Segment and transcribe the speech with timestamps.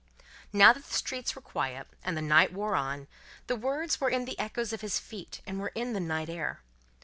[0.51, 3.07] Now, that the streets were quiet, and the night wore on,
[3.45, 6.61] the words were in the echoes of his feet, and were in the air.